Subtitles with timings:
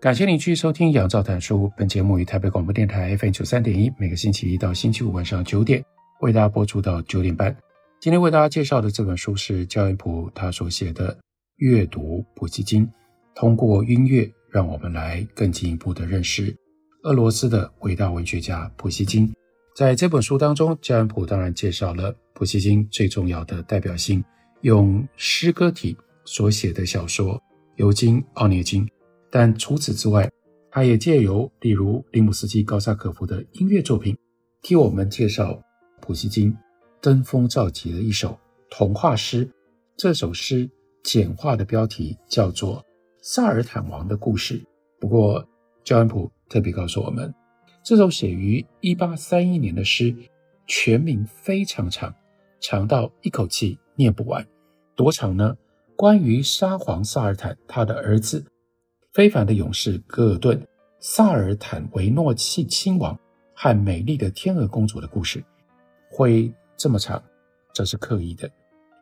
[0.00, 1.68] 感谢您继续收听《杨照谈书》。
[1.76, 5.84] 本节目于台北广播电台 FM 九三点一，每个星期一到星期五晚上九点
[6.22, 7.54] 为大家播出到九点半。
[8.00, 11.12] 今天为大家介绍的这本书是焦恩普他所写的
[11.56, 12.86] 《阅读普希金》，
[13.34, 16.56] 通过音乐，让我们来更进一步的认识
[17.02, 19.30] 俄罗斯的伟大文学家普希金。
[19.76, 24.24] 在这本书当中，焦恩普当然介绍了普希金最重要的代表性，
[24.62, 27.34] 用诗歌体所写的小说
[27.76, 28.86] 《尤金·奥涅金》。
[29.30, 30.30] 但除此之外，
[30.70, 34.16] 他也借由例如林姆斯基、高萨可夫的音乐作品，
[34.62, 35.60] 替我们介绍
[36.00, 36.56] 普希金
[37.00, 38.38] 登峰造极的一首
[38.70, 39.48] 童话诗。
[39.96, 40.68] 这首诗
[41.02, 42.78] 简化的标题叫做
[43.20, 44.58] 《萨尔坦王的故事》。
[44.98, 45.46] 不过，
[45.84, 47.32] 焦恩普特别告诉我们，
[47.84, 50.14] 这首写于1831年的诗，
[50.66, 52.14] 全名非常长，
[52.60, 54.46] 长到一口气念不完。
[54.94, 55.56] 多长呢？
[55.96, 58.44] 关于沙皇萨尔坦他的儿子。
[59.12, 60.64] 非凡的勇士戈尔顿、
[61.00, 63.18] 萨尔坦维诺契亲王
[63.52, 65.44] 和美丽的天鹅公主的故事，
[66.08, 67.20] 会这么长，
[67.74, 68.48] 这是刻意的，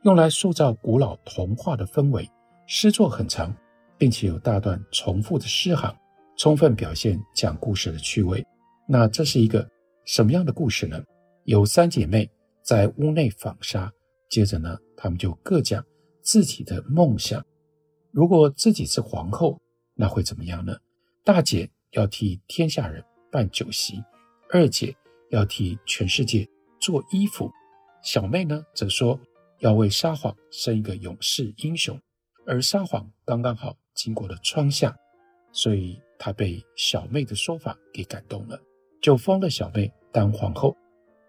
[0.05, 2.27] 用来塑造古老童话的氛围。
[2.67, 3.55] 诗作很长，
[3.99, 5.95] 并且有大段重复的诗行，
[6.39, 8.43] 充分表现讲故事的趣味。
[8.89, 9.69] 那这是一个
[10.07, 10.99] 什么样的故事呢？
[11.45, 12.31] 有三姐妹
[12.63, 13.93] 在屋内纺纱，
[14.31, 15.85] 接着呢，她们就各讲
[16.23, 17.45] 自己的梦想。
[18.11, 19.61] 如果自己是皇后。
[20.01, 20.77] 那会怎么样呢？
[21.25, 24.01] 大姐要替天下人办酒席，
[24.51, 24.95] 二姐
[25.31, 26.49] 要替全世界
[26.81, 27.51] 做衣服，
[28.01, 29.19] 小妹呢则说
[29.59, 32.01] 要为沙皇生一个勇士英雄，
[32.47, 34.97] 而沙皇刚刚好经过了窗下，
[35.51, 38.57] 所以他被小妹的说法给感动了，
[39.03, 40.77] 就封了小妹当皇后，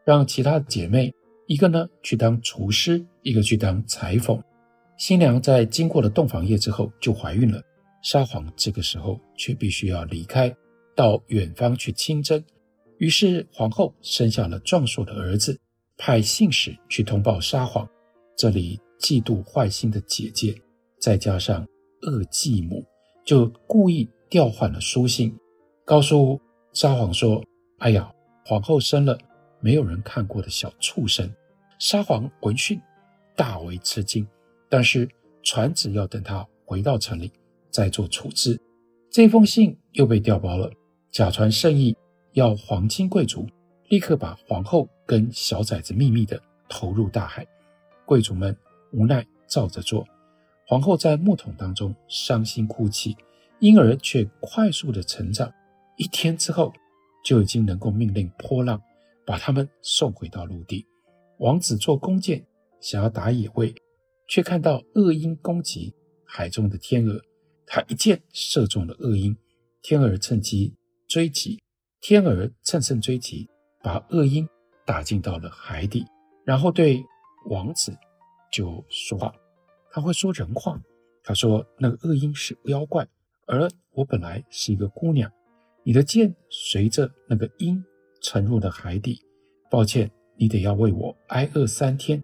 [0.05, 1.11] 让其他姐妹
[1.47, 4.39] 一个呢去当厨师，一个去当裁缝。
[4.95, 7.59] 新娘在经过了洞房夜之后就怀孕了。
[8.01, 10.55] 沙皇这个时候却必须要离开，
[10.95, 12.43] 到远方去亲征。
[12.97, 15.59] 于是皇后生下了壮硕的儿子，
[15.97, 17.87] 派信使去通报沙皇。
[18.37, 20.55] 这里嫉妒坏心的姐姐，
[20.99, 21.65] 再加上
[22.01, 22.85] 恶继母，
[23.25, 25.35] 就故意调换了书信，
[25.85, 26.39] 告诉
[26.73, 27.43] 沙皇说
[27.79, 28.09] ：“哎呀，
[28.45, 29.17] 皇后生了
[29.59, 31.29] 没有人看过的小畜生。”
[31.79, 32.79] 沙皇闻讯
[33.35, 34.27] 大为吃惊，
[34.69, 35.07] 但是
[35.43, 37.31] 传旨要等他回到城里。
[37.71, 38.59] 再做处置，
[39.11, 40.71] 这封信又被调包了，
[41.11, 41.95] 假传圣意，
[42.33, 43.47] 要皇亲贵族
[43.89, 47.45] 立刻把皇后跟小崽子秘密的投入大海。
[48.05, 48.55] 贵族们
[48.91, 50.05] 无奈照着做，
[50.67, 53.15] 皇后在木桶当中伤心哭泣，
[53.59, 55.51] 婴儿却快速的成长，
[55.97, 56.73] 一天之后
[57.23, 58.81] 就已经能够命令波浪
[59.25, 60.85] 把他们送回到陆地。
[61.37, 62.45] 王子坐弓箭
[62.81, 63.73] 想要打野味，
[64.27, 65.93] 却看到恶鹰攻击
[66.25, 67.21] 海中的天鹅。
[67.71, 69.37] 他一箭射中了恶鹰，
[69.83, 70.73] 天鹅趁机
[71.07, 71.61] 追击，
[72.01, 73.47] 天鹅乘胜追击，
[73.83, 74.49] 把恶鹰
[74.87, 76.03] 打进到了海底，
[76.43, 77.05] 然后对
[77.45, 77.95] 王子
[78.51, 79.31] 就说话，
[79.91, 80.81] 他会说人话。
[81.21, 83.07] 他说：“那个恶鹰是妖怪，
[83.45, 85.31] 而我本来是一个姑娘。
[85.83, 87.83] 你的箭随着那个鹰
[88.19, 89.21] 沉入了海底，
[89.69, 92.19] 抱歉，你得要为我挨饿三天。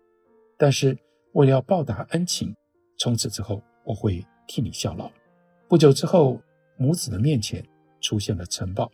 [0.57, 0.97] 但是
[1.33, 2.55] 为了要报答恩情，
[2.97, 5.11] 从此之后我会替你效劳。”
[5.67, 6.39] 不久之后，
[6.77, 7.65] 母子的面前
[7.99, 8.91] 出现了城堡，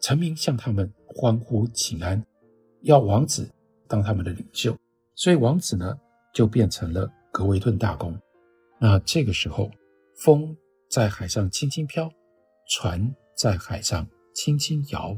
[0.00, 2.20] 臣民向他们欢呼请安，
[2.82, 3.48] 要王子
[3.86, 4.76] 当他们的领袖，
[5.14, 5.96] 所以王子呢
[6.34, 8.18] 就变成了格维顿大公。
[8.80, 9.70] 那这个时候，
[10.16, 10.56] 风
[10.90, 12.10] 在海上轻轻飘，
[12.68, 14.04] 船在海上
[14.34, 15.14] 轻轻摇，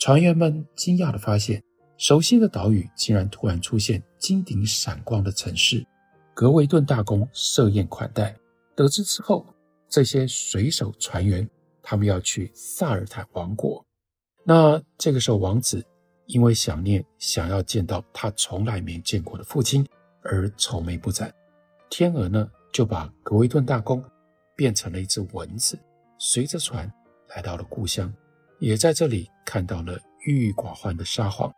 [0.00, 1.62] 船员们惊讶地发现，
[1.96, 5.86] 熟悉的岛屿竟然突然出现金顶闪光的城市。
[6.34, 8.36] 格维顿大公设宴款待，
[8.74, 9.46] 得知之后。
[9.90, 11.46] 这些水手船员，
[11.82, 13.84] 他们要去萨尔坦王国。
[14.44, 15.84] 那这个时候，王子
[16.26, 19.84] 因为想念，想要见到他从来没见过的父亲，
[20.22, 21.34] 而愁眉不展。
[21.90, 24.02] 天鹅呢，就把格维顿大公
[24.56, 25.76] 变成了一只蚊子，
[26.18, 26.88] 随着船
[27.34, 28.14] 来到了故乡，
[28.60, 31.52] 也在这里看到了郁郁寡欢的沙皇。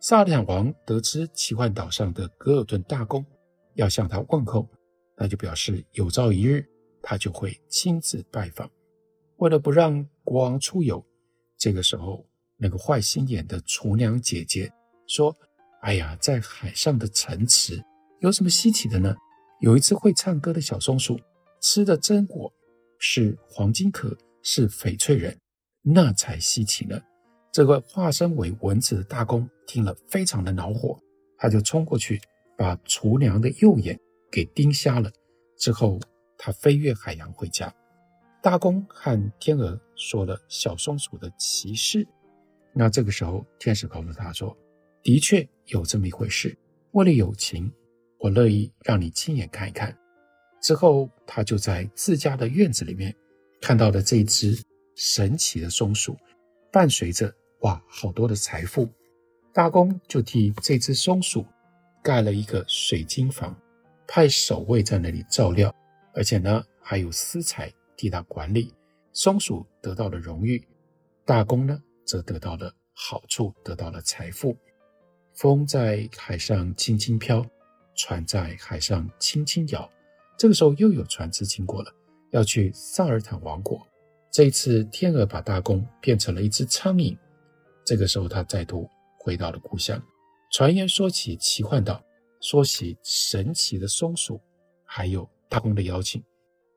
[0.00, 3.24] 萨尔坦王得知奇幻岛上的格尔顿大公
[3.74, 4.68] 要向他问候。
[5.22, 6.66] 那就表示有朝一日
[7.02, 8.70] 他就会亲自拜访。
[9.36, 11.04] 为了不让国王出游，
[11.56, 12.26] 这个时候
[12.56, 14.70] 那个坏心眼的厨娘姐姐
[15.06, 15.34] 说
[15.82, 17.82] ：“哎呀，在海上的城池
[18.20, 19.16] 有什么稀奇的呢？
[19.60, 21.18] 有一只会唱歌的小松鼠，
[21.60, 22.52] 吃的榛果
[22.98, 25.38] 是黄金壳，是翡翠人，
[25.82, 27.00] 那才稀奇呢。”
[27.52, 30.96] 这个化身为蚊子的大公听了，非常的恼火，
[31.36, 32.20] 他就冲过去，
[32.56, 33.98] 把厨娘的右眼
[34.30, 35.10] 给盯瞎了。
[35.58, 35.98] 之后，
[36.42, 37.72] 他飞越海洋回家。
[38.42, 42.08] 大公和天鹅说了小松鼠的奇事。
[42.72, 44.56] 那这个时候，天使告诉他说
[45.04, 46.56] ：“的确有这么一回事。
[46.92, 47.70] 为了友情，
[48.18, 49.94] 我乐意让你亲眼看一看。”
[50.62, 53.14] 之后，他就在自家的院子里面
[53.60, 54.58] 看到了这只
[54.96, 56.16] 神奇的松鼠，
[56.72, 57.30] 伴随着。
[57.60, 58.88] 哇，好多的财富！
[59.52, 61.44] 大公就替这只松鼠
[62.02, 63.54] 盖了一个水晶房，
[64.08, 65.74] 派守卫在那里照料，
[66.14, 68.74] 而且呢，还有私财替他管理。
[69.12, 70.66] 松鼠得到了荣誉，
[71.24, 74.56] 大公呢则得到了好处，得到了财富。
[75.34, 77.44] 风在海上轻轻飘，
[77.94, 79.90] 船在海上轻轻摇。
[80.38, 81.92] 这个时候又有船只经过了，
[82.30, 83.86] 要去萨尔坦王国。
[84.30, 87.16] 这一次，天鹅把大公变成了一只苍蝇。
[87.84, 90.00] 这个时候，他再度回到了故乡。
[90.52, 92.02] 传言说起奇幻岛，
[92.40, 94.40] 说起神奇的松鼠，
[94.84, 96.22] 还有大公的邀请。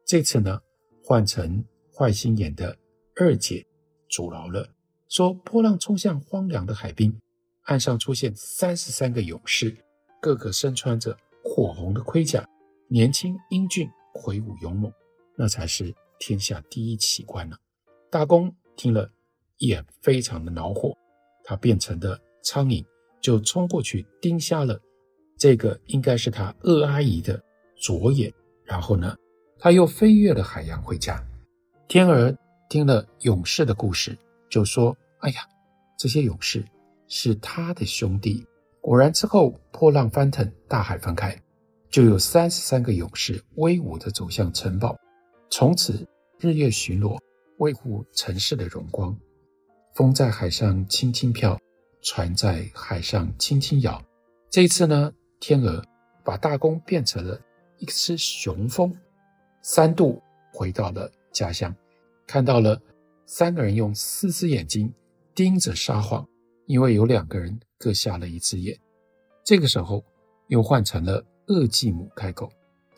[0.06, 0.60] 这次呢，
[1.02, 1.64] 换成
[1.96, 2.76] 坏心眼的
[3.16, 3.66] 二姐
[4.10, 4.68] 阻挠了，
[5.08, 7.18] 说波浪冲向荒凉的海滨，
[7.62, 9.78] 岸上出现三十三个勇士，
[10.20, 12.46] 个个身穿着火红的盔甲，
[12.90, 14.92] 年轻英俊，魁梧勇猛，
[15.38, 17.56] 那才是天下第一奇观呢。
[18.10, 19.10] 大公听了
[19.58, 20.94] 也非常的恼火。
[21.46, 22.86] 他变成的苍蝇
[23.22, 24.80] 就冲过去盯瞎了
[25.38, 27.44] 这个应该是他二阿姨的
[27.76, 28.34] 左眼，
[28.74, 29.16] 然后呢，
[29.60, 31.24] 他又飞越了海洋回家。
[31.88, 32.36] 天鹅
[32.70, 34.18] 听了勇士的故事，
[34.50, 35.48] 就说：“哎呀，
[35.96, 36.66] 这些勇士
[37.08, 38.44] 是他的兄弟。”
[38.82, 41.40] 果然之后波浪翻腾，大海翻开，
[41.92, 44.98] 就有三十三个勇士威武地走向城堡，
[45.52, 46.04] 从此
[46.40, 47.20] 日夜巡逻，
[47.60, 49.16] 维护城市的荣光。
[49.94, 51.56] 风在海上轻轻飘，
[52.02, 54.02] 船在海上轻轻摇。
[54.50, 55.80] 这一次呢，天鹅
[56.24, 57.40] 把大公变成了
[57.84, 58.96] 一只雄蜂，
[59.62, 60.22] 三度
[60.54, 61.76] 回到了家乡，
[62.26, 62.82] 看到了
[63.26, 64.90] 三个人用四只眼睛
[65.36, 66.26] 盯着沙皇，
[66.66, 68.80] 因为有两个人各瞎了一只眼。
[69.44, 70.02] 这个时候
[70.48, 72.50] 又换成了恶继母开口，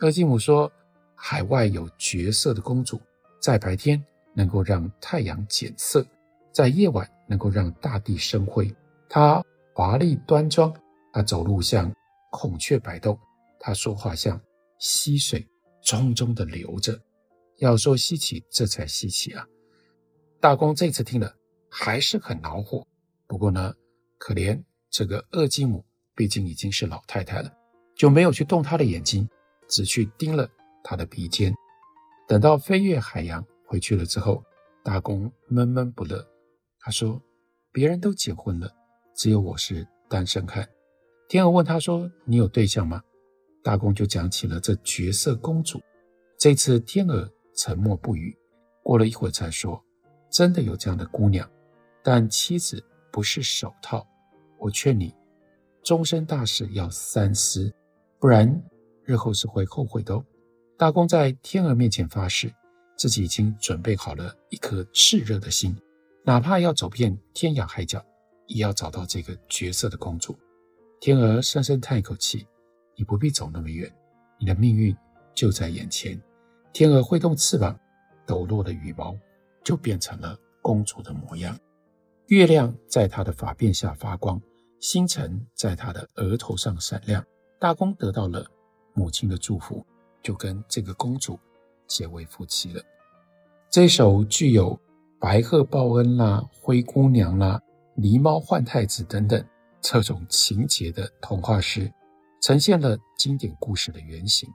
[0.02, 0.70] 恶继母说
[1.16, 3.00] ：“海外有绝色的公主，
[3.40, 4.00] 在白天
[4.34, 6.06] 能够让太阳减色。”
[6.54, 8.72] 在夜晚能够让大地生辉，
[9.08, 9.44] 她
[9.74, 10.72] 华丽端庄，
[11.12, 11.92] 她走路像
[12.30, 13.18] 孔雀摆动，
[13.58, 14.40] 她说话像
[14.78, 15.46] 溪水
[15.84, 17.00] 淙淙地流着。
[17.58, 19.46] 要说稀奇，这才稀奇啊！
[20.40, 21.34] 大公这次听了
[21.70, 22.86] 还是很恼火，
[23.26, 23.74] 不过呢，
[24.18, 25.82] 可怜这个恶继母，
[26.14, 27.50] 毕竟已经是老太太了，
[27.96, 29.26] 就没有去动她的眼睛，
[29.68, 30.46] 只去盯了
[30.84, 31.54] 她的鼻尖。
[32.28, 34.44] 等到飞越海洋回去了之后，
[34.84, 36.22] 大公闷闷不乐。
[36.78, 37.20] 他说
[37.72, 38.70] ：“别人都结婚了，
[39.14, 40.68] 只有我是单身汉。”
[41.26, 43.02] 天鹅问他说：“你有对象吗？”
[43.66, 45.82] 大公就讲起了这绝色公主。
[46.38, 48.32] 这次天鹅沉默不语，
[48.84, 49.82] 过了一会儿才说
[50.30, 51.50] ：“真的有这样的姑娘，
[52.00, 52.80] 但妻子
[53.10, 54.06] 不是手套。
[54.56, 55.12] 我劝你，
[55.82, 57.74] 终身大事要三思，
[58.20, 58.62] 不然
[59.02, 60.24] 日后是会后悔的哦。”
[60.78, 62.54] 大公在天鹅面前发誓，
[62.96, 65.76] 自己已经准备好了一颗炽热的心。
[66.24, 68.00] 哪怕要走遍天涯海角，
[68.46, 70.38] 也要找到这个绝色的公主。
[71.00, 72.46] 天鹅深深叹一口气
[72.96, 73.88] ：“你不必走那么远，
[74.38, 74.96] 你的命运
[75.34, 76.20] 就在眼前。”
[76.72, 77.78] 天鹅挥动翅膀，
[78.26, 79.16] 抖落的羽毛
[79.62, 81.56] 就变成了公主的模样。
[82.26, 84.40] 月亮在她的发辫下发光，
[84.80, 87.24] 星辰在她的额头上闪亮。
[87.58, 88.44] 大公得到了
[88.94, 89.84] 母亲的祝福，
[90.22, 91.38] 就跟这个公主
[91.86, 92.82] 结为夫妻了。
[93.70, 94.78] 这首具有。
[95.18, 97.58] 白鹤报恩啦，灰姑娘啦，
[97.96, 99.42] 狸猫换太子等等
[99.80, 101.90] 这种情节的童话诗，
[102.40, 104.48] 呈现了经典故事的原型。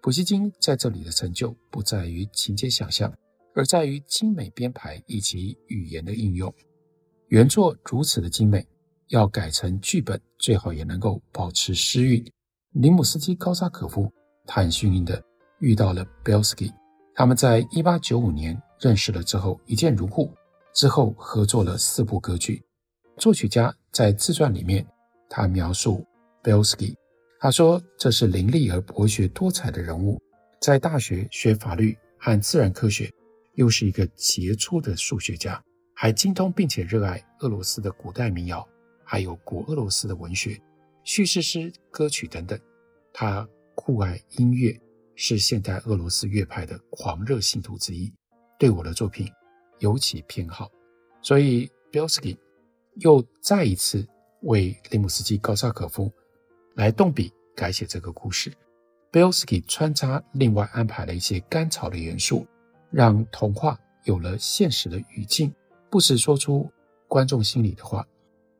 [0.00, 3.12] 普希金在这里的成就不在于情节想象，
[3.54, 6.52] 而在于精美编排以及语言的应用。
[7.28, 8.66] 原作如此的精美，
[9.08, 12.24] 要改成剧本，最好也能够保持诗韵。
[12.72, 14.10] 林姆斯基高沙可夫，
[14.46, 15.22] 他很幸运的
[15.58, 16.72] 遇到了 Belsky，
[17.14, 18.60] 他们在一八九五年。
[18.80, 20.32] 认识了之后，一见如故。
[20.72, 22.62] 之后合作了四部歌剧。
[23.16, 24.86] 作曲家在自传里面，
[25.28, 26.06] 他描述
[26.44, 26.94] Belsky
[27.40, 30.20] 他说：“这是伶俐而博学多才的人物，
[30.60, 33.08] 在大学学法律和自然科学，
[33.54, 35.62] 又是一个杰出的数学家，
[35.94, 38.68] 还精通并且热爱俄罗斯的古代民谣，
[39.04, 40.60] 还有古俄罗斯的文学、
[41.04, 42.58] 叙事诗、歌曲等等。
[43.12, 44.76] 他酷爱音乐，
[45.14, 48.12] 是现代俄罗斯乐派的狂热信徒之一，
[48.58, 49.28] 对我的作品
[49.78, 50.68] 尤其偏好。
[51.22, 52.36] 所以，Belsky
[52.96, 54.04] 又再一次
[54.42, 56.12] 为林姆斯基·高萨可夫。”
[56.78, 58.52] 来动笔改写这个故事
[59.10, 62.46] ，Belsky 穿插另外安排了一些甘草的元素，
[62.92, 65.52] 让童话有了现实的语境，
[65.90, 66.70] 不时说出
[67.08, 68.06] 观众心里的话。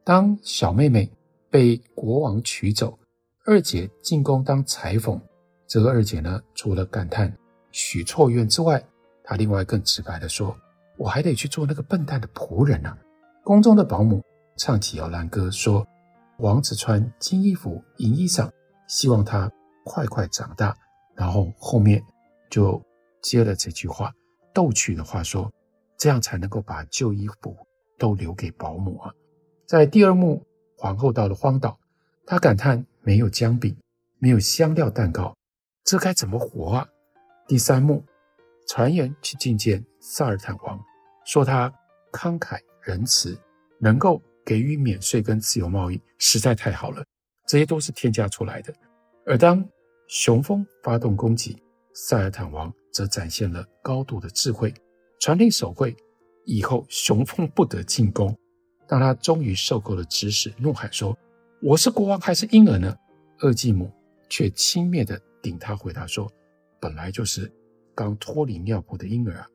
[0.02, 1.08] 当小妹妹
[1.48, 2.98] 被国王娶走，
[3.46, 5.20] 二姐进宫当裁缝，
[5.68, 7.32] 这个二姐呢，除了感叹
[7.70, 8.84] 许错愿之外，
[9.22, 10.58] 她另外更直白地说
[10.98, 12.98] ：“我还得去做那个笨蛋的仆人呢、”
[13.44, 14.20] 宫中的保姆
[14.56, 15.86] 唱起摇篮歌说。
[16.38, 18.48] 王子穿金衣服、银衣裳，
[18.86, 19.50] 希望他
[19.84, 20.76] 快快长大。
[21.16, 22.00] 然后后面
[22.48, 22.80] 就
[23.20, 24.12] 接了这句话，
[24.54, 25.52] 逗趣的话说
[25.98, 27.56] ：“这样才能够把旧衣服
[27.98, 29.12] 都留给保姆啊。”
[29.66, 30.40] 在第二幕，
[30.76, 31.76] 皇后到了荒岛，
[32.24, 33.76] 她感叹没有姜饼，
[34.20, 35.36] 没有香料蛋糕，
[35.82, 36.88] 这该怎么活啊？
[37.48, 38.04] 第三幕，
[38.68, 40.80] 船员去觐见萨尔坦王，
[41.24, 41.68] 说他
[42.12, 43.36] 慷慨仁慈，
[43.80, 44.22] 能够。
[44.48, 47.04] 给予免税跟自由贸易实在太好了，
[47.46, 48.72] 这些都是添加出来的。
[49.26, 49.62] 而当
[50.06, 51.62] 雄蜂发动攻击，
[51.92, 54.72] 萨尔坦王则展现了高度的智慧，
[55.20, 55.94] 传令守卫
[56.46, 58.34] 以后雄蜂不得进攻。
[58.86, 61.14] 当他终于受够了指使，怒喊说
[61.60, 62.96] ：“我是国王还是婴儿呢？”
[63.40, 63.92] 二继母
[64.30, 66.26] 却轻蔑地顶他回答说
[66.80, 67.52] ：“本来就是
[67.94, 69.46] 刚脱离尿布的婴儿啊。”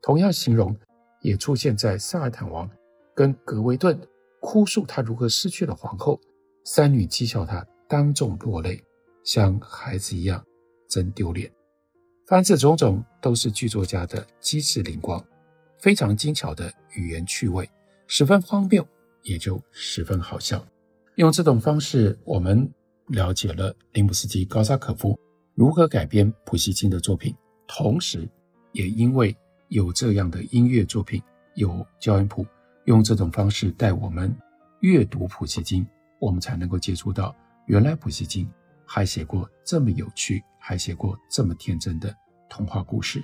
[0.00, 0.78] 同样形容
[1.22, 2.70] 也出现在萨尔坦王
[3.16, 4.00] 跟格维顿。
[4.40, 6.20] 哭诉他如何失去了皇后，
[6.64, 8.82] 三女讥笑他当众落泪，
[9.24, 10.44] 像孩子一样，
[10.88, 11.50] 真丢脸。
[12.26, 15.24] 凡此种种都是剧作家的机智灵光，
[15.78, 17.68] 非常精巧的语言趣味，
[18.06, 18.86] 十分荒谬，
[19.22, 20.64] 也就十分好笑。
[21.16, 22.70] 用这种方式，我们
[23.06, 25.18] 了解了林姆斯基·高萨可夫
[25.54, 27.34] 如何改编普希金的作品，
[27.66, 28.28] 同时
[28.72, 29.34] 也因为
[29.68, 31.22] 有这样的音乐作品，
[31.54, 32.46] 有焦元溥。
[32.88, 34.34] 用这种方式带我们
[34.80, 35.86] 阅读普希金，
[36.18, 38.48] 我们才能够接触到原来普希金
[38.86, 42.16] 还写过这么有趣，还写过这么天真的
[42.48, 43.22] 童话故事。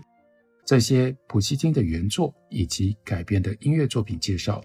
[0.66, 4.62] 这些普希金的原作以及改编的音乐作品介绍，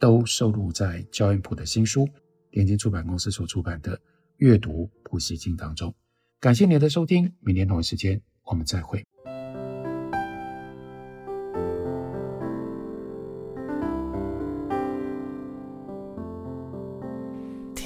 [0.00, 2.08] 都收录在焦元溥的新书，
[2.50, 3.96] 天津出版公司所出版的
[4.38, 5.94] 《阅读普希金》当中。
[6.40, 9.06] 感谢您的收听，明天同一时间我们再会。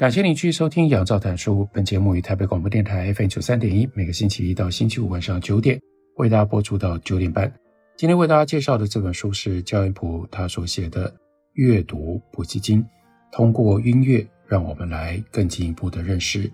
[0.00, 1.62] 感谢您继续收听《杨照谈书》。
[1.74, 5.78] 本节目于台北广播电台 FM 九三点一，每个星期一到星期五晚上九点
[6.16, 7.52] 为大家播出到九点半。
[7.98, 11.10] 今天为大家介绍的这本书是焦恩普他所写的
[11.52, 12.82] 《阅读普希金》，
[13.30, 16.50] 通过音乐让我们来更进一步的认识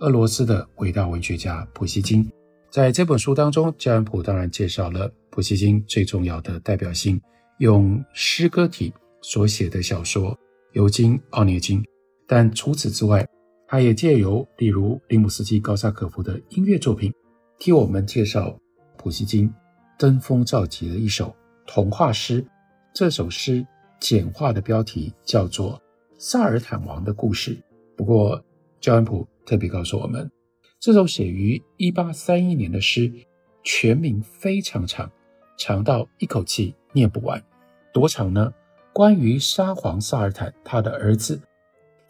[0.00, 2.30] 俄罗斯的伟大文学家普希金。
[2.68, 7.18] 在这本书当中，焦恩普当然介绍了普希金最重要的代表性，
[7.60, 8.92] 用诗歌体
[9.22, 10.32] 所写的小说
[10.74, 11.82] 《尤金·奥涅金》。
[12.32, 13.26] 但除此之外，
[13.66, 17.12] 他也借由例如利姆斯基·高萨可夫的音乐作品，
[17.58, 18.56] 替我们介绍
[18.96, 19.52] 普希金
[19.98, 21.34] 登峰造极的一首
[21.66, 22.46] 童话诗。
[22.94, 23.66] 这首诗
[23.98, 25.72] 简化的标题叫做
[26.18, 27.56] 《萨尔坦王的故事》。
[27.96, 28.40] 不过，
[28.80, 30.30] 焦恩普特别告诉我们，
[30.78, 33.12] 这首写于1831年的诗，
[33.64, 35.10] 全名非常长，
[35.58, 37.42] 长到一口气念不完。
[37.92, 38.54] 多长呢？
[38.92, 41.40] 关于沙皇萨尔坦他的儿子。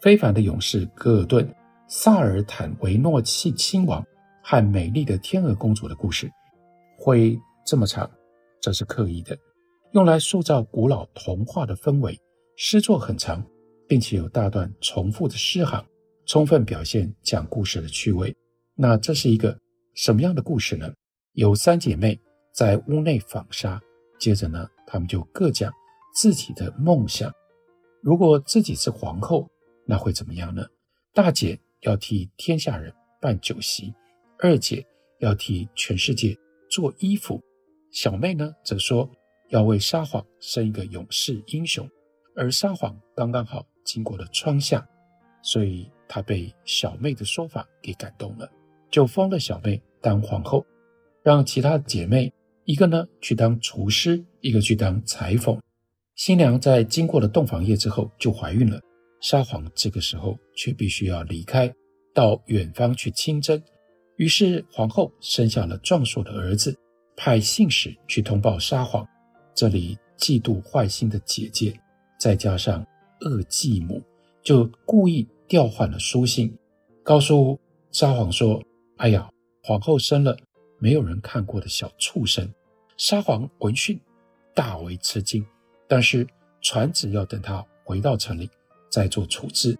[0.01, 1.47] 非凡的勇士戈尔顿、
[1.87, 4.03] 萨尔坦维诺契亲王
[4.43, 6.27] 和美丽的天鹅公主的故事，
[6.97, 8.09] 会这么长，
[8.59, 9.37] 这是刻意的，
[9.91, 12.19] 用来塑造古老童话的氛围。
[12.57, 13.45] 诗作很长，
[13.87, 15.85] 并且有大段重复的诗行，
[16.25, 18.35] 充分表现讲故事的趣味。
[18.73, 19.55] 那这是一个
[19.93, 20.91] 什么样的故事呢？
[21.33, 22.19] 有三姐妹
[22.55, 23.79] 在屋内纺纱，
[24.19, 25.71] 接着呢，她们就各讲
[26.15, 27.31] 自己的梦想。
[28.01, 29.47] 如果自己是皇后，
[29.91, 30.65] 那会怎么样呢？
[31.13, 33.93] 大姐要替天下人办酒席，
[34.39, 34.85] 二姐
[35.19, 36.33] 要替全世界
[36.69, 37.43] 做衣服，
[37.91, 39.11] 小妹呢则说
[39.49, 41.85] 要为沙皇生一个勇士英雄，
[42.37, 44.87] 而沙皇刚刚好经过了窗下，
[45.43, 48.49] 所以她被小妹的说法给感动了，
[48.89, 50.65] 就封了小妹当皇后，
[51.21, 52.31] 让其他姐妹
[52.63, 55.61] 一个呢去当厨师，一个去当裁缝。
[56.15, 58.79] 新娘在经过了洞房夜之后就怀孕了。
[59.21, 61.73] 沙皇这个时候却必须要离开，
[62.13, 63.61] 到远方去亲征。
[64.17, 66.77] 于是皇后生下了壮硕的儿子，
[67.15, 69.07] 派信使去通报沙皇。
[69.53, 71.73] 这里嫉妒坏心的姐姐，
[72.19, 72.85] 再加上
[73.21, 74.01] 恶继母，
[74.43, 76.55] 就故意调换了书信，
[77.03, 77.59] 告诉
[77.91, 78.61] 沙皇说
[78.97, 79.29] ：“哎呀，
[79.63, 80.35] 皇后生了
[80.79, 82.51] 没有人看过的小畜生。”
[82.97, 83.99] 沙皇闻讯
[84.55, 85.45] 大为吃惊，
[85.87, 86.27] 但是
[86.61, 88.49] 传旨要等他回到城里。
[88.91, 89.75] 再做处置，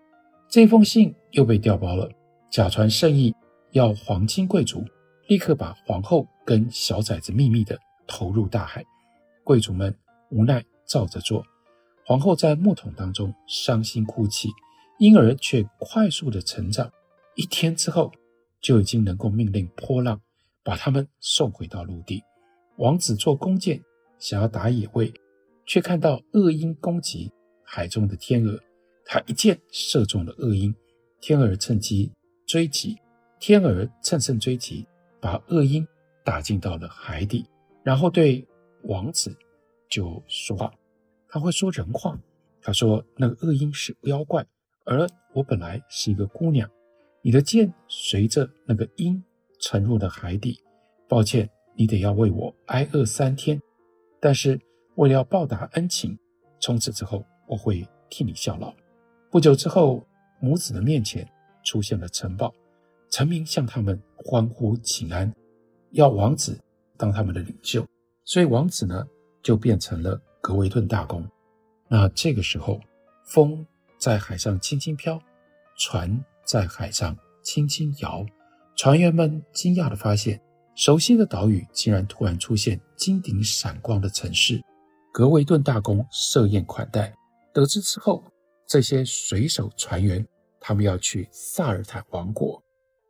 [0.47, 2.09] 这封信又被调包了，
[2.49, 3.35] 假传圣意，
[3.71, 4.83] 要皇亲贵族
[5.27, 7.77] 立刻把皇后跟小崽子秘密的
[8.07, 8.83] 投入大海。
[9.43, 9.93] 贵族们
[10.29, 11.45] 无奈照着做，
[12.05, 14.49] 皇后在木桶当中伤心哭泣，
[14.99, 16.89] 婴儿却快速的成长，
[17.35, 18.11] 一天之后
[18.61, 20.21] 就已经能够命令波浪
[20.63, 22.23] 把他们送回到陆地。
[22.77, 23.83] 王子坐弓箭
[24.19, 25.13] 想要打野味，
[25.65, 27.31] 却看到恶鹰攻击
[27.63, 28.59] 海中的天鹅。
[29.05, 30.73] 他一箭射中了恶鹰，
[31.19, 32.11] 天鹅趁机
[32.45, 32.97] 追击，
[33.39, 34.87] 天鹅乘胜追击，
[35.19, 35.87] 把恶鹰
[36.23, 37.45] 打进到了海底，
[37.83, 38.47] 然后对
[38.83, 39.35] 王子
[39.89, 40.73] 就说话，
[41.27, 42.19] 他会说人话。
[42.63, 44.45] 他说：“那个恶鹰是妖怪，
[44.85, 46.69] 而我本来是一个姑娘，
[47.23, 49.23] 你的箭随着那个鹰
[49.59, 50.59] 沉入了海底，
[51.09, 53.59] 抱歉，你得要为我挨饿三天，
[54.19, 54.61] 但是
[54.93, 56.15] 为了要报答恩情，
[56.59, 58.71] 从此之后我会替你效劳。”
[59.31, 60.05] 不久之后，
[60.41, 61.25] 母子的面前
[61.63, 62.53] 出现了城堡，
[63.09, 65.33] 臣民向他们欢呼请安，
[65.91, 66.59] 要王子
[66.97, 67.87] 当他们的领袖，
[68.25, 69.07] 所以王子呢
[69.41, 71.25] 就变成了格维顿大公。
[71.87, 72.77] 那这个时候，
[73.23, 73.65] 风
[73.97, 75.17] 在海上轻轻飘，
[75.77, 78.25] 船在海上轻轻摇，
[78.75, 80.41] 船员们惊讶地发现，
[80.75, 84.61] 熟悉的岛屿竟然突然出现金顶闪光的城市。
[85.13, 87.13] 格维顿大公设宴款待，
[87.53, 88.21] 得知之后。
[88.71, 90.25] 这些水手船员，
[90.57, 92.63] 他们要去萨尔坦王国。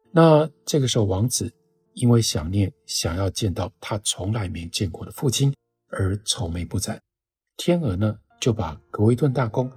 [0.10, 1.54] 那这个时候，王子
[1.93, 5.54] 因为想念，想要见到他从来没见过的父亲，
[5.89, 7.00] 而愁眉不展。
[7.58, 9.71] 天鹅呢，就把格威顿大公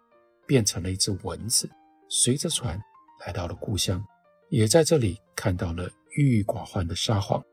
[0.46, 1.68] 变成了一只蚊子，
[2.08, 2.80] 随着船
[3.26, 4.02] 来到了故乡，
[4.48, 7.44] 也在这里看到了郁郁寡欢的沙皇。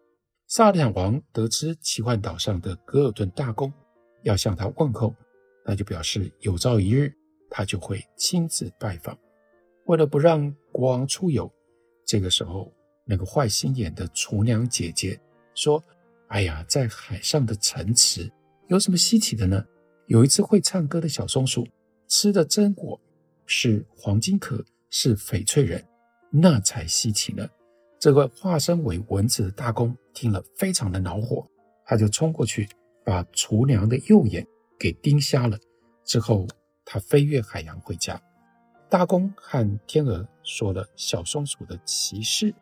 [0.47, 3.73] 萨尔坦王得知奇幻岛上的格尔顿大公
[4.23, 5.13] 要向他问候，
[5.65, 7.13] 那就表示有朝一日。
[7.51, 9.15] 他就会亲自拜访。
[9.85, 11.51] 为了不让国王出游，
[12.05, 12.71] 这个时候，
[13.03, 15.19] 那个坏心眼的厨娘姐姐
[15.53, 15.83] 说
[16.29, 18.31] ：“哎呀，在海上的城池
[18.67, 19.63] 有什么稀奇的呢？
[20.07, 21.67] 有一只会唱歌的小松鼠，
[22.07, 22.97] 吃的榛果
[23.45, 25.85] 是黄金壳，是翡翠人，
[26.31, 27.45] 那才稀奇呢。”
[27.99, 31.45] 这个化身为蚊子的大公听了，非常的恼火，
[31.85, 32.69] 他就冲过去
[33.03, 34.47] 把厨娘的右眼
[34.79, 35.59] 给盯瞎了，
[36.05, 36.47] 之后。
[36.93, 38.21] 他飞越海洋回家，
[38.89, 42.53] 大公和天鹅说了小松鼠的奇事。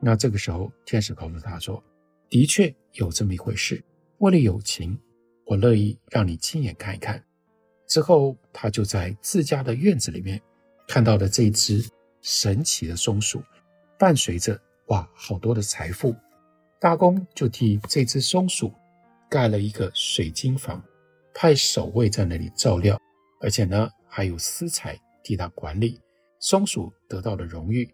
[0.00, 1.80] 那这个时候，天使告诉他说
[2.28, 3.80] ：“的确有这么一回事。
[4.18, 4.98] 为了友情，
[5.44, 7.22] 我乐意让你亲眼看一看。”
[7.86, 10.42] 之后，他就在自家的院子里面
[10.88, 11.88] 看到了这只
[12.22, 13.40] 神奇的松鼠，
[13.96, 16.12] 伴随着哇好多的财富。
[16.80, 18.72] 大公就替这只松鼠
[19.28, 20.82] 盖了一个水晶房，
[21.32, 23.00] 派守卫在那里照料。
[23.40, 26.00] 而且呢，还有私财替他管理。
[26.38, 27.92] 松鼠得到了荣誉，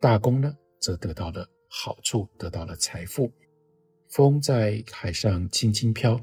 [0.00, 3.32] 大公呢则得到了好处，得到了财富。
[4.08, 6.20] 风在海上轻轻飘，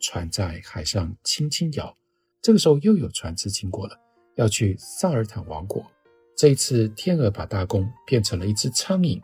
[0.00, 1.96] 船在海上轻轻摇。
[2.42, 3.96] 这个时候又有船只经过了，
[4.36, 5.84] 要去萨尔坦王国。
[6.36, 9.20] 这一次，天鹅把大公变成了一只苍蝇。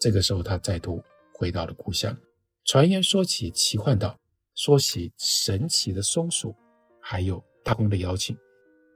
[0.00, 1.02] 这个时候，他再度
[1.34, 2.16] 回到了故乡。
[2.64, 4.18] 传言说起奇幻岛，
[4.54, 6.54] 说起神奇的松鼠，
[7.00, 7.42] 还有。
[7.68, 8.34] 大公的邀请，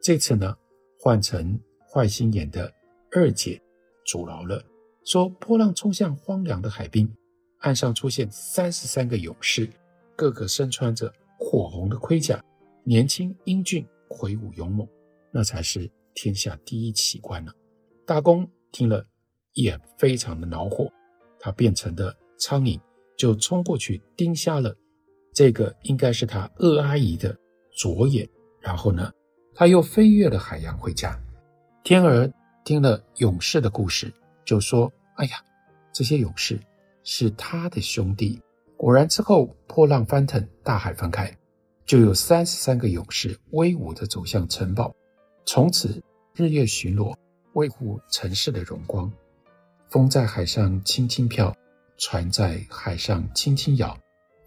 [0.00, 0.56] 这次呢
[0.98, 2.72] 换成坏心眼的
[3.10, 3.60] 二姐
[4.06, 4.64] 阻挠了，
[5.04, 7.06] 说波浪冲向荒凉的海滨，
[7.58, 9.68] 岸上出现三十三个勇士，
[10.16, 12.42] 个个身穿着火红的盔甲，
[12.82, 14.88] 年轻英俊，魁梧勇猛，
[15.30, 17.52] 那才是天下第一奇观呢。
[18.06, 19.06] 大公听了
[19.52, 20.90] 也非常的恼火，
[21.38, 22.80] 他变成的苍蝇
[23.18, 24.74] 就冲过去盯瞎了
[25.34, 27.38] 这个应该是他二阿姨的
[27.76, 28.26] 左眼。
[28.62, 29.12] 然后呢，
[29.54, 31.18] 他又飞越了海洋回家。
[31.82, 32.30] 天鹅
[32.64, 34.10] 听了勇士的故事，
[34.44, 35.36] 就说：“哎呀，
[35.92, 36.58] 这些勇士
[37.02, 38.40] 是他的兄弟。”
[38.78, 41.36] 果然之后，波浪翻腾，大海翻开，
[41.84, 44.94] 就有三十三个勇士威武地走向城堡。
[45.44, 46.02] 从此，
[46.34, 47.14] 日夜巡逻，
[47.54, 49.12] 维护城市的荣光。
[49.88, 51.54] 风在海上轻轻飘，
[51.98, 53.96] 船在海上轻轻摇。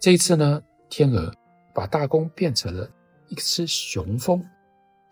[0.00, 1.32] 这一次呢，天鹅
[1.74, 2.90] 把大弓变成了
[3.28, 4.44] 一只雄蜂，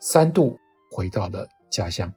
[0.01, 0.59] 三度
[0.91, 2.13] 回到了家乡，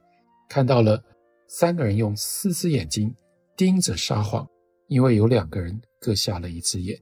[0.48, 1.02] 看到了
[1.48, 3.14] 三个人用四只眼睛
[3.56, 4.46] 盯着沙皇，
[4.86, 7.00] 因为有两个人各瞎了一只眼。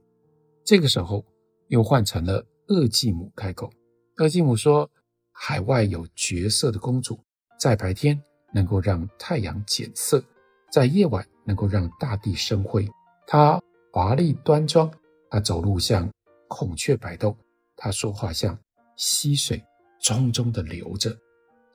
[0.63, 1.25] 这个时候
[1.67, 3.71] 又换成了恶继母开口，
[4.17, 4.89] 恶继母说
[5.31, 7.19] ：“海外有绝色的公主，
[7.59, 8.21] 在白天
[8.53, 10.23] 能够让太阳减色。”
[10.69, 12.85] 在夜晚能够让大地生辉，
[13.25, 13.57] 她
[13.93, 14.91] 华丽端庄，
[15.29, 16.11] 她走路像
[16.49, 17.33] 孔雀摆动，
[17.77, 18.59] 她说话像
[18.97, 19.63] 溪水
[20.01, 21.17] 淙淙地流着。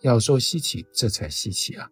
[0.02, 1.88] 要说稀奇，这才稀奇啊！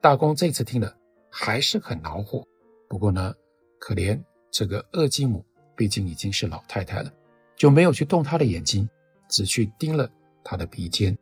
[0.00, 0.96] 大公这次听了
[1.30, 2.42] 还是很恼火，
[2.88, 3.34] 不过呢，
[3.78, 4.18] 可怜
[4.50, 5.44] 这个恶继母，
[5.76, 7.12] 毕竟已经是老太太了，
[7.54, 8.88] 就没有去动她的眼睛，
[9.28, 10.10] 只去盯了
[10.42, 11.16] 她的鼻尖。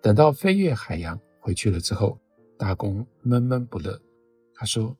[0.00, 2.16] 等到飞越海洋回去了之后，
[2.56, 4.00] 大公闷闷不乐。
[4.54, 4.96] 他说：“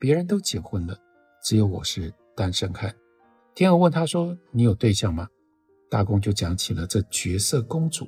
[0.00, 0.98] 别人都结婚了，
[1.44, 2.92] 只有我是单身汉。”
[3.54, 5.28] 天鹅问他说：“你有对象吗？”
[5.96, 8.06] 大公就讲起了这绝色公主。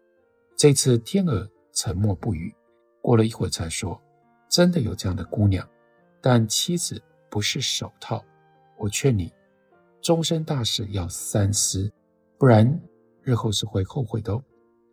[0.59, 2.55] 这次天鹅沉默不语，
[3.01, 3.99] 过了一会儿才说
[4.47, 5.67] ：“真的有这样的姑娘，
[6.21, 8.23] 但妻子不是手套。
[8.77, 9.33] 我劝你，
[10.03, 11.91] 终身大事要三思，
[12.37, 12.79] 不然
[13.23, 14.45] 日后是会后悔的哦。”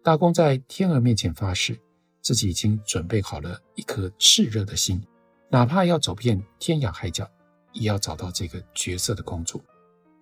[0.02, 1.78] 大公在天鹅面前发誓，
[2.22, 5.06] 自己已经准备好了一颗炽热的心。
[5.50, 7.30] 哪怕要走遍天涯海角，
[7.74, 9.62] 也要找到这个绝色的公主。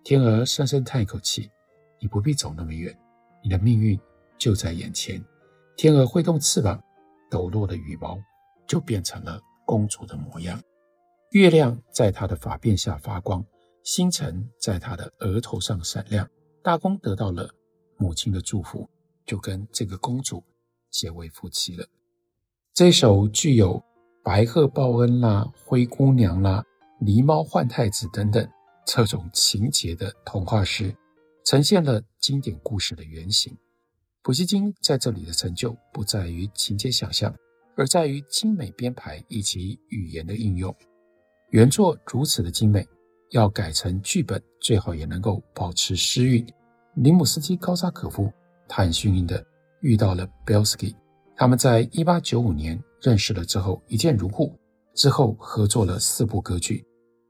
[0.04, 1.52] 天鹅深深叹一口气
[2.04, 2.94] ：“你不必走那么远，
[3.42, 3.98] 你的命运
[4.38, 5.24] 就在眼前。”
[5.78, 6.84] 天鹅挥动翅膀，
[7.32, 8.20] 抖落的羽毛
[8.68, 10.62] 就变成了公主的模样。
[11.32, 13.44] 月亮在她的发辫下发光，
[13.84, 16.30] 星辰在她的额头上闪亮。
[16.62, 17.50] 大公得到了
[17.98, 18.86] 母亲的祝福，
[19.26, 20.44] 就跟这个公主
[20.92, 21.88] 结为夫妻了。
[22.74, 23.82] 这首具有
[24.26, 26.66] 白鹤报恩啦，灰姑娘啦，
[27.00, 28.46] 狸猫换太子等等
[28.86, 30.94] 这种情节的童话诗，
[31.46, 33.56] 呈现了经典故事的原型。
[34.22, 37.36] 普希金在这里的成就不在于情节想象，
[37.76, 40.74] 而在于精美编排以及语言的应用。
[41.50, 42.88] 原作如此的精美，
[43.32, 46.46] 要改成剧本，最好也能够保持诗韵。
[46.96, 48.32] 林姆斯基高扎可夫，
[48.68, 49.46] 他很幸运的
[49.82, 50.96] 遇到了 Belsky，
[51.36, 52.82] 他们在一八九五年。
[53.02, 54.58] 认识了之后，一见如故。
[54.96, 56.86] 之后合作了四部歌剧。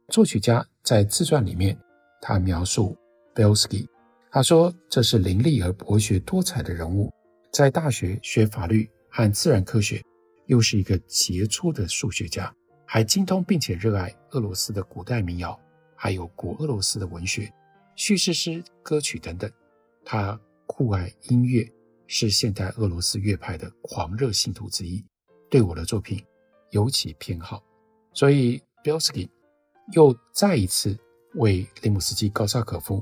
[0.09, 1.75] 作曲家在自传里面，
[2.21, 2.95] 他描述
[3.33, 3.87] Belsky，
[4.35, 7.13] 他说这是伶俐而博学多才的人物，
[7.51, 10.03] 在大学学法律和自然科学，
[10.47, 12.51] 又是一个杰出的数学家，
[12.83, 15.55] 还精通并且热爱俄罗斯的古代民谣，
[15.95, 17.53] 还有古俄罗斯的文学、
[17.95, 19.47] 叙事诗、歌曲等等。
[20.03, 21.71] 他酷爱音乐，
[22.07, 25.05] 是现代俄罗斯乐派的狂热信徒之一。
[25.47, 26.19] 对我的作品
[26.71, 27.63] 尤其偏好，
[28.13, 29.29] 所以 Belsky
[29.91, 30.97] 又再一次
[31.35, 32.99] 为林姆斯基高沙可夫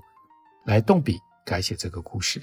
[0.65, 2.41] 来动笔改写这个故事。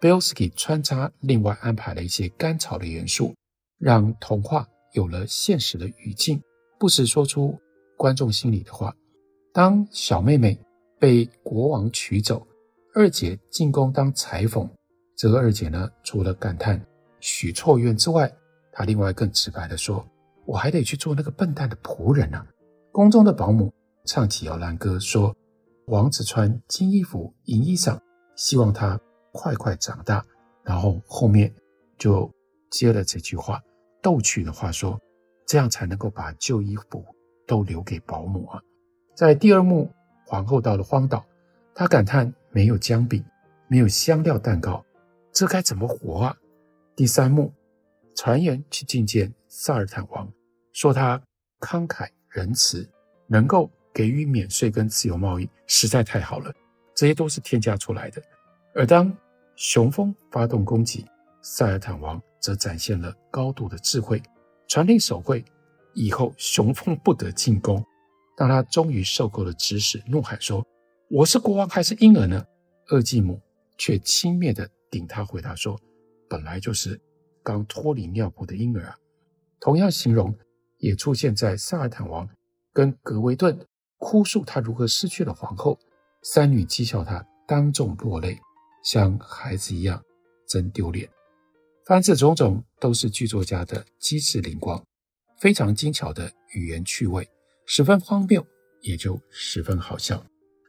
[0.00, 3.34] Belsky 穿插另外安排了一些甘草的元素，
[3.78, 6.42] 让童话有了现实的语境，
[6.78, 7.58] 不时说出
[7.96, 8.94] 观众心里的话。
[9.52, 10.58] 当小妹妹
[10.98, 12.46] 被国王娶走，
[12.94, 14.68] 二姐进宫当裁缝，
[15.16, 16.80] 这个二姐呢，除了感叹
[17.20, 18.32] 许错愿之外，
[18.72, 20.06] 她另外更直白地说
[20.46, 22.46] ：“我还得去做那个笨蛋的仆人呢、”
[22.90, 23.70] 宫中的保姆
[24.06, 25.36] 唱起摇篮歌，说
[25.86, 27.98] ：“王子穿金衣服、银衣裳，
[28.36, 29.00] 希望他
[29.32, 30.24] 快快长大。”
[30.62, 31.52] 然后后面
[31.98, 32.30] 就
[32.70, 33.62] 接了这句话，
[34.02, 35.00] 逗趣的话说
[35.46, 37.04] ：“这样才能够把旧衣服
[37.46, 38.60] 都留给保姆啊。”
[39.16, 39.90] 在第二幕，
[40.26, 41.24] 皇后到了荒岛，
[41.74, 43.24] 她感叹没有姜饼，
[43.68, 44.84] 没有香料蛋糕，
[45.32, 46.36] 这该怎么活啊？
[46.94, 47.52] 第三幕。
[48.16, 50.30] 传言去觐见萨尔坦王，
[50.72, 51.22] 说他
[51.58, 52.86] 慷慨仁慈，
[53.28, 56.52] 能够给予免税跟自由贸易，实在太好了。
[56.94, 58.22] 这些都是添加出来的。
[58.74, 59.16] 而当
[59.56, 61.04] 雄蜂发动攻击，
[61.42, 64.22] 萨尔坦王则展现了高度的智慧，
[64.68, 65.44] 传令守卫，
[65.94, 67.84] 以后雄蜂不得进攻。
[68.36, 70.66] 当他终于受够了指使，怒喊说
[71.10, 72.44] ：“我是国王还是婴儿呢？”
[72.88, 73.40] 二继母
[73.78, 75.78] 却轻蔑地顶他回答说
[76.28, 77.00] ：“本来就是。”
[77.42, 78.94] 刚脱离尿布的婴儿啊，
[79.60, 80.32] 同样形容
[80.76, 82.28] 也出现在萨尔坦王
[82.70, 83.58] 跟格维顿
[84.00, 85.78] 哭诉他如何失去了皇后，
[86.22, 88.36] 三女讥笑他当众落泪，
[88.82, 90.02] 像孩子一样，
[90.48, 91.08] 真丢脸。
[91.84, 94.82] 凡此种种，都是剧作家的机智灵光，
[95.38, 97.28] 非常精巧的语言趣味，
[97.66, 98.44] 十分荒谬，
[98.80, 100.24] 也就十分好笑。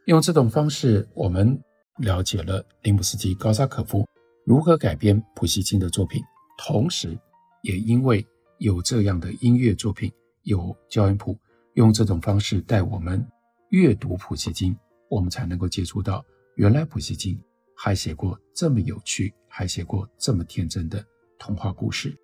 [0.07, 1.57] 用这种方式，我们
[1.99, 4.05] 了解了林姆斯基·高萨可夫
[4.45, 6.21] 如何改编普希金的作品，
[6.57, 7.17] 同时，
[7.63, 8.25] 也因为
[8.57, 10.11] 有这样的音乐作品，
[10.43, 11.37] 有焦元溥
[11.73, 13.25] 用这种方式带我们
[13.69, 14.75] 阅读普希金，
[15.09, 17.39] 我们才能够接触到原来普希金
[17.75, 21.03] 还写过这么有趣，还写过这么天真的
[21.39, 22.17] 童话故事。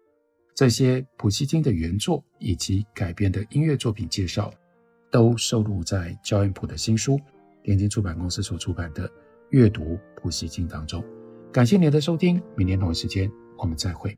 [0.54, 4.52] 这些普希金的原作以及改编的音乐作品介绍，
[5.12, 7.20] 都收录在焦元溥的新书。
[7.64, 9.08] 联经出版公司所出版的
[9.50, 11.04] 《阅读普希金》当中，
[11.52, 14.18] 感谢您的收听，明天同一时间我们再会。